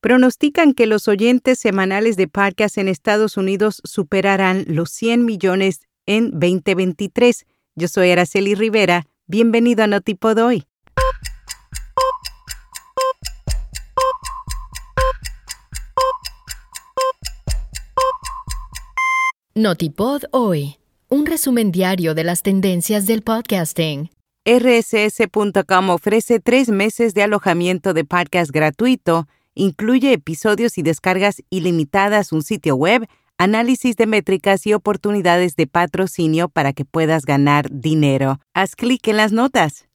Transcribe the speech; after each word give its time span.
pronostican 0.00 0.74
que 0.74 0.86
los 0.86 1.08
oyentes 1.08 1.58
semanales 1.58 2.16
de 2.16 2.28
podcast 2.28 2.78
en 2.78 2.88
Estados 2.88 3.36
Unidos 3.36 3.80
superarán 3.84 4.64
los 4.68 4.90
100 4.90 5.24
millones 5.24 5.80
en 6.06 6.30
2023. 6.30 7.46
Yo 7.74 7.88
soy 7.88 8.10
Araceli 8.10 8.54
Rivera. 8.54 9.06
Bienvenido 9.26 9.84
a 9.84 9.86
Notipod 9.86 10.38
hoy. 10.38 10.64
Notipod 19.54 20.22
hoy. 20.30 20.76
Un 21.08 21.26
resumen 21.26 21.72
diario 21.72 22.14
de 22.14 22.22
las 22.22 22.42
tendencias 22.42 23.06
del 23.06 23.22
podcasting. 23.22 24.10
RSS.com 24.44 25.90
ofrece 25.90 26.38
tres 26.38 26.68
meses 26.68 27.12
de 27.12 27.24
alojamiento 27.24 27.92
de 27.92 28.04
podcast 28.04 28.50
gratuito 28.52 29.26
Incluye 29.60 30.12
episodios 30.12 30.78
y 30.78 30.82
descargas 30.82 31.42
ilimitadas, 31.50 32.30
un 32.30 32.44
sitio 32.44 32.76
web, 32.76 33.08
análisis 33.38 33.96
de 33.96 34.06
métricas 34.06 34.64
y 34.68 34.72
oportunidades 34.72 35.56
de 35.56 35.66
patrocinio 35.66 36.48
para 36.48 36.72
que 36.72 36.84
puedas 36.84 37.24
ganar 37.24 37.68
dinero. 37.68 38.38
Haz 38.54 38.76
clic 38.76 39.08
en 39.08 39.16
las 39.16 39.32
notas. 39.32 39.88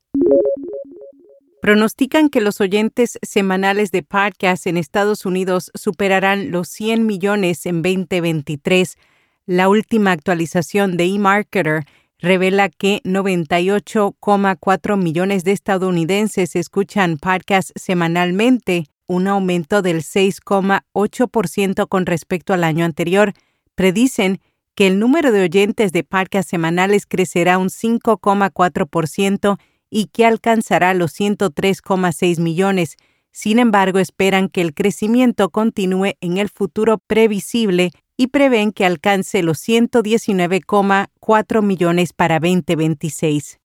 Pronostican 1.61 2.27
que 2.27 2.41
los 2.41 2.59
oyentes 2.59 3.17
semanales 3.21 3.91
de 3.91 4.03
podcast 4.03 4.67
en 4.67 4.75
Estados 4.75 5.25
Unidos 5.25 5.71
superarán 5.75 6.51
los 6.51 6.67
100 6.67 7.05
millones 7.05 7.65
en 7.65 7.81
2023. 7.83 8.97
La 9.45 9.69
última 9.69 10.11
actualización 10.11 10.97
de 10.97 11.05
eMarketer 11.05 11.85
revela 12.19 12.67
que 12.67 12.99
98,4 13.05 14.97
millones 14.97 15.45
de 15.45 15.53
estadounidenses 15.53 16.57
escuchan 16.57 17.15
podcasts 17.15 17.71
semanalmente, 17.77 18.87
un 19.07 19.27
aumento 19.27 19.81
del 19.81 20.03
6,8% 20.03 21.87
con 21.87 22.05
respecto 22.05 22.53
al 22.53 22.63
año 22.63 22.85
anterior. 22.85 23.33
Predicen 23.75 24.39
que 24.75 24.87
el 24.87 24.99
número 24.99 25.31
de 25.31 25.43
oyentes 25.43 25.91
de 25.91 26.03
podcast 26.03 26.49
semanales 26.49 27.05
crecerá 27.05 27.57
un 27.57 27.69
5,4% 27.69 29.57
y 29.89 30.05
que 30.07 30.25
alcanzará 30.25 30.93
los 30.93 31.17
103,6 31.19 32.39
millones. 32.39 32.95
Sin 33.31 33.59
embargo, 33.59 33.99
esperan 33.99 34.49
que 34.49 34.61
el 34.61 34.73
crecimiento 34.73 35.49
continúe 35.49 36.13
en 36.21 36.37
el 36.37 36.47
futuro 36.49 36.99
previsible 37.07 37.91
y 38.17 38.27
prevén 38.27 38.71
que 38.71 38.85
alcance 38.85 39.43
los 39.43 39.59
119,4 39.59 41.61
millones 41.61 42.13
para 42.13 42.39
2026. 42.39 43.59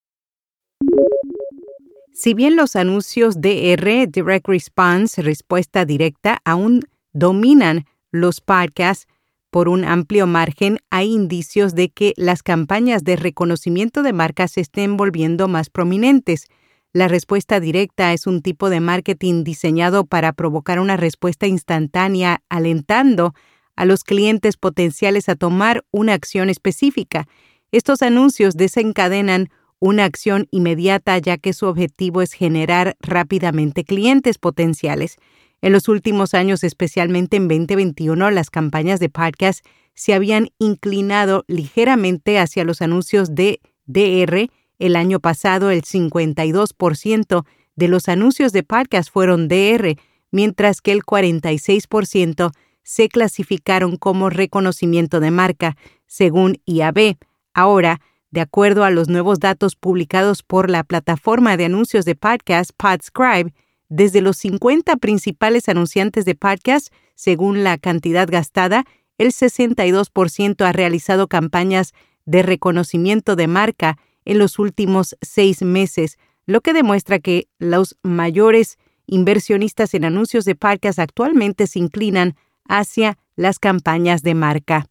Si 2.20 2.34
bien 2.34 2.56
los 2.56 2.74
anuncios 2.74 3.40
DR, 3.40 4.08
Direct 4.08 4.48
Response, 4.48 5.22
respuesta 5.22 5.84
directa, 5.84 6.40
aún 6.44 6.82
dominan 7.12 7.86
los 8.10 8.40
podcasts 8.40 9.06
por 9.50 9.68
un 9.68 9.84
amplio 9.84 10.26
margen, 10.26 10.80
hay 10.90 11.12
indicios 11.12 11.76
de 11.76 11.90
que 11.90 12.14
las 12.16 12.42
campañas 12.42 13.04
de 13.04 13.14
reconocimiento 13.14 14.02
de 14.02 14.12
marcas 14.12 14.50
se 14.50 14.62
estén 14.62 14.96
volviendo 14.96 15.46
más 15.46 15.70
prominentes. 15.70 16.48
La 16.92 17.06
respuesta 17.06 17.60
directa 17.60 18.12
es 18.12 18.26
un 18.26 18.42
tipo 18.42 18.68
de 18.68 18.80
marketing 18.80 19.44
diseñado 19.44 20.04
para 20.04 20.32
provocar 20.32 20.80
una 20.80 20.96
respuesta 20.96 21.46
instantánea, 21.46 22.42
alentando 22.48 23.32
a 23.76 23.84
los 23.84 24.02
clientes 24.02 24.56
potenciales 24.56 25.28
a 25.28 25.36
tomar 25.36 25.84
una 25.92 26.14
acción 26.14 26.50
específica. 26.50 27.28
Estos 27.70 28.02
anuncios 28.02 28.56
desencadenan 28.56 29.50
una 29.80 30.04
acción 30.04 30.46
inmediata 30.50 31.16
ya 31.18 31.38
que 31.38 31.52
su 31.52 31.66
objetivo 31.66 32.22
es 32.22 32.32
generar 32.32 32.96
rápidamente 33.00 33.84
clientes 33.84 34.38
potenciales. 34.38 35.16
En 35.60 35.72
los 35.72 35.88
últimos 35.88 36.34
años, 36.34 36.62
especialmente 36.64 37.36
en 37.36 37.48
2021, 37.48 38.30
las 38.30 38.50
campañas 38.50 39.00
de 39.00 39.08
podcast 39.08 39.64
se 39.94 40.14
habían 40.14 40.50
inclinado 40.58 41.44
ligeramente 41.48 42.38
hacia 42.38 42.64
los 42.64 42.80
anuncios 42.82 43.34
de 43.34 43.60
DR. 43.86 44.48
El 44.78 44.94
año 44.94 45.18
pasado, 45.18 45.70
el 45.70 45.82
52% 45.82 47.44
de 47.74 47.88
los 47.88 48.08
anuncios 48.08 48.52
de 48.52 48.62
podcast 48.62 49.10
fueron 49.10 49.48
DR, 49.48 49.96
mientras 50.30 50.80
que 50.80 50.92
el 50.92 51.02
46% 51.02 52.52
se 52.84 53.08
clasificaron 53.08 53.96
como 53.96 54.30
reconocimiento 54.30 55.18
de 55.20 55.30
marca, 55.32 55.76
según 56.06 56.60
IAB. 56.64 57.16
Ahora, 57.52 58.00
de 58.30 58.40
acuerdo 58.40 58.84
a 58.84 58.90
los 58.90 59.08
nuevos 59.08 59.40
datos 59.40 59.76
publicados 59.76 60.42
por 60.42 60.70
la 60.70 60.84
plataforma 60.84 61.56
de 61.56 61.64
anuncios 61.66 62.04
de 62.04 62.14
podcast 62.14 62.70
Podscribe, 62.76 63.52
desde 63.88 64.20
los 64.20 64.36
50 64.36 64.96
principales 64.96 65.68
anunciantes 65.68 66.24
de 66.24 66.34
podcast, 66.34 66.88
según 67.14 67.64
la 67.64 67.78
cantidad 67.78 68.28
gastada, 68.30 68.84
el 69.16 69.32
62% 69.32 70.64
ha 70.64 70.72
realizado 70.72 71.26
campañas 71.26 71.92
de 72.26 72.42
reconocimiento 72.42 73.34
de 73.34 73.48
marca 73.48 73.98
en 74.24 74.38
los 74.38 74.58
últimos 74.58 75.16
seis 75.22 75.62
meses, 75.62 76.18
lo 76.46 76.60
que 76.60 76.74
demuestra 76.74 77.18
que 77.18 77.48
los 77.58 77.96
mayores 78.02 78.78
inversionistas 79.06 79.94
en 79.94 80.04
anuncios 80.04 80.44
de 80.44 80.54
podcast 80.54 80.98
actualmente 80.98 81.66
se 81.66 81.78
inclinan 81.78 82.36
hacia 82.68 83.18
las 83.36 83.58
campañas 83.58 84.22
de 84.22 84.34
marca. 84.34 84.86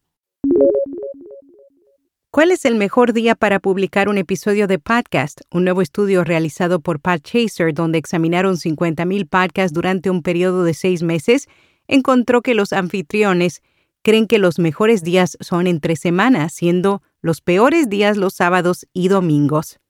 ¿Cuál 2.30 2.50
es 2.50 2.66
el 2.66 2.74
mejor 2.74 3.14
día 3.14 3.34
para 3.34 3.58
publicar 3.58 4.10
un 4.10 4.18
episodio 4.18 4.66
de 4.66 4.78
podcast? 4.78 5.40
Un 5.50 5.64
nuevo 5.64 5.80
estudio 5.80 6.24
realizado 6.24 6.78
por 6.78 7.00
Podchaser, 7.00 7.72
donde 7.72 7.96
examinaron 7.96 8.56
50.000 8.56 9.26
podcasts 9.26 9.72
durante 9.72 10.10
un 10.10 10.22
periodo 10.22 10.62
de 10.62 10.74
seis 10.74 11.02
meses, 11.02 11.48
encontró 11.86 12.42
que 12.42 12.52
los 12.52 12.74
anfitriones 12.74 13.62
creen 14.02 14.26
que 14.26 14.38
los 14.38 14.58
mejores 14.58 15.02
días 15.02 15.38
son 15.40 15.66
entre 15.66 15.96
semanas, 15.96 16.52
siendo 16.52 17.00
los 17.22 17.40
peores 17.40 17.88
días 17.88 18.18
los 18.18 18.34
sábados 18.34 18.86
y 18.92 19.08
domingos. 19.08 19.80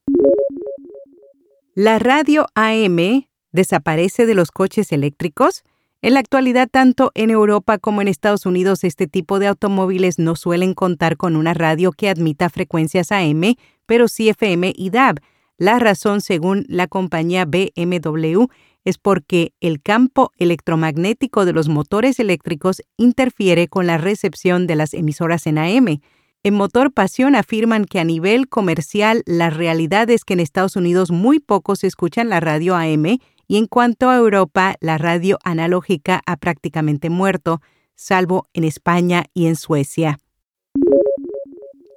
La 1.75 1.99
radio 1.99 2.47
AM 2.55 3.27
desaparece 3.51 4.27
de 4.27 4.37
los 4.37 4.53
coches 4.53 4.93
eléctricos. 4.93 5.65
En 6.01 6.15
la 6.15 6.21
actualidad, 6.21 6.69
tanto 6.71 7.11
en 7.15 7.31
Europa 7.31 7.79
como 7.79 8.01
en 8.01 8.07
Estados 8.07 8.47
Unidos, 8.47 8.85
este 8.85 9.09
tipo 9.09 9.41
de 9.41 9.49
automóviles 9.49 10.21
no 10.21 10.37
suelen 10.37 10.75
contar 10.75 11.17
con 11.17 11.35
una 11.35 11.55
radio 11.55 11.91
que 11.91 12.09
admita 12.09 12.49
frecuencias 12.51 13.11
AM, 13.11 13.57
pero 13.85 14.07
sí 14.07 14.29
FM 14.29 14.73
y 14.77 14.91
DAB. 14.91 15.17
La 15.57 15.81
razón, 15.81 16.21
según 16.21 16.65
la 16.69 16.87
compañía 16.87 17.47
BMW, 17.47 18.45
es 18.85 18.97
porque 18.97 19.55
el 19.59 19.83
campo 19.83 20.31
electromagnético 20.37 21.45
de 21.45 21.53
los 21.53 21.69
motores 21.69 22.21
eléctricos 22.21 22.81
interfiere 22.97 23.67
con 23.67 23.89
la 23.89 23.99
recepción 23.99 24.69
de 24.69 24.77
las 24.77 24.95
emisoras 24.95 25.49
en 25.49 25.59
AM. 25.59 26.01
En 26.45 26.55
Motor 26.55 26.93
Pasión 26.93 27.35
afirman 27.35 27.85
que 27.85 27.99
a 27.99 28.05
nivel 28.05 28.49
comercial 28.49 29.25
la 29.27 29.51
realidad 29.51 30.09
es 30.11 30.25
que 30.25 30.35
en 30.35 30.41
Estados 30.41 30.77
Unidos 30.77 31.11
muy 31.11 31.41
pocos 31.41 31.83
escuchan 31.83 32.29
la 32.29 32.39
radio 32.39 32.77
AM 32.77 33.19
y 33.49 33.57
en 33.57 33.67
cuanto 33.67 34.11
a 34.11 34.17
Europa, 34.17 34.77
la 34.81 34.99
radio 34.99 35.39
analógica 35.43 36.23
ha 36.27 36.37
prácticamente 36.37 37.09
muerto, 37.09 37.63
salvo 37.97 38.47
en 38.53 38.65
España 38.65 39.25
y 39.33 39.47
en 39.47 39.57
Suecia. 39.57 40.21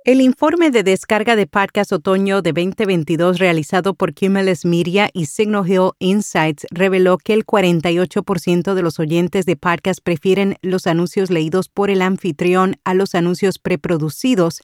El 0.04 0.20
informe 0.20 0.72
de 0.72 0.82
descarga 0.82 1.36
de 1.36 1.46
podcast 1.46 1.92
otoño 1.92 2.42
de 2.42 2.54
2022 2.54 3.38
realizado 3.38 3.94
por 3.94 4.16
Cumulus 4.16 4.66
Media 4.66 5.12
y 5.14 5.28
Signal 5.28 5.70
Hill 5.70 5.92
Insights 6.00 6.66
reveló 6.72 7.18
que 7.20 7.34
el 7.34 7.46
48% 7.46 8.74
de 8.74 8.82
los 8.82 8.98
oyentes 8.98 9.46
de 9.46 9.58
podcast 9.58 10.00
prefieren 10.02 10.58
los 10.64 10.88
anuncios 10.88 11.30
leídos 11.30 11.70
por 11.70 11.92
el 11.92 12.02
anfitrión 12.02 12.78
a 12.84 12.96
los 12.96 13.14
anuncios 13.14 13.60
preproducidos. 13.60 14.62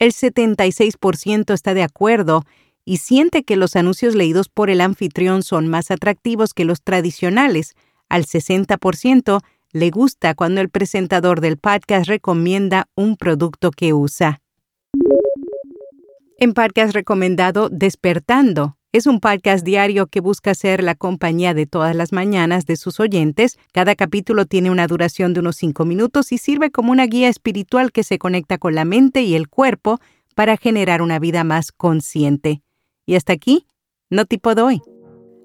El 0.00 0.12
76% 0.12 1.54
está 1.54 1.74
de 1.74 1.84
acuerdo 1.84 2.42
y 2.84 2.98
siente 2.98 3.44
que 3.44 3.56
los 3.56 3.76
anuncios 3.76 4.14
leídos 4.14 4.48
por 4.48 4.70
el 4.70 4.80
anfitrión 4.80 5.42
son 5.42 5.68
más 5.68 5.90
atractivos 5.90 6.54
que 6.54 6.64
los 6.64 6.82
tradicionales. 6.82 7.74
Al 8.08 8.24
60% 8.24 9.40
le 9.72 9.90
gusta 9.90 10.34
cuando 10.34 10.60
el 10.60 10.68
presentador 10.68 11.40
del 11.40 11.56
podcast 11.56 12.06
recomienda 12.06 12.88
un 12.94 13.16
producto 13.16 13.70
que 13.70 13.92
usa. 13.92 14.40
En 16.38 16.54
podcast 16.54 16.92
recomendado 16.92 17.68
Despertando. 17.70 18.76
Es 18.92 19.06
un 19.06 19.20
podcast 19.20 19.64
diario 19.64 20.08
que 20.08 20.20
busca 20.20 20.54
ser 20.54 20.82
la 20.82 20.94
compañía 20.94 21.54
de 21.54 21.66
todas 21.66 21.96
las 21.96 22.12
mañanas 22.12 22.66
de 22.66 22.76
sus 22.76 23.00
oyentes. 23.00 23.56
Cada 23.72 23.94
capítulo 23.94 24.44
tiene 24.44 24.70
una 24.70 24.86
duración 24.86 25.32
de 25.32 25.40
unos 25.40 25.56
5 25.56 25.86
minutos 25.86 26.30
y 26.32 26.36
sirve 26.36 26.70
como 26.70 26.92
una 26.92 27.06
guía 27.06 27.28
espiritual 27.28 27.92
que 27.92 28.04
se 28.04 28.18
conecta 28.18 28.58
con 28.58 28.74
la 28.74 28.84
mente 28.84 29.22
y 29.22 29.34
el 29.34 29.48
cuerpo 29.48 29.98
para 30.34 30.58
generar 30.58 31.00
una 31.00 31.18
vida 31.18 31.42
más 31.42 31.72
consciente. 31.72 32.60
Y 33.12 33.14
hasta 33.14 33.34
aquí, 33.34 33.66
no 34.08 34.24
tipo 34.24 34.54
doy. 34.54 34.80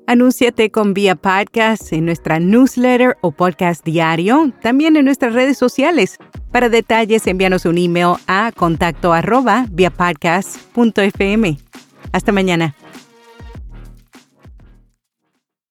Anúnciate 0.08 0.72
con 0.72 0.94
Vía 0.94 1.18
Podcast 1.18 1.92
en 1.92 2.06
nuestra 2.06 2.40
newsletter 2.40 3.18
o 3.20 3.32
podcast 3.32 3.84
diario, 3.84 4.54
también 4.62 4.96
en 4.96 5.04
nuestras 5.04 5.34
redes 5.34 5.58
sociales. 5.58 6.16
Para 6.54 6.70
detalles, 6.70 7.28
envíanos 7.28 7.66
un 7.66 7.78
email 7.78 8.14
a 8.26 8.54
contacto 8.56 9.12
arroba 9.12 9.66
Hasta 12.14 12.32
mañana. 12.32 12.74